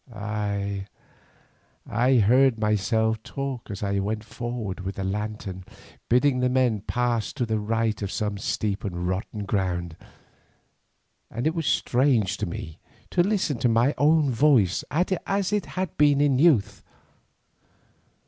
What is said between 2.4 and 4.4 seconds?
myself talk as I went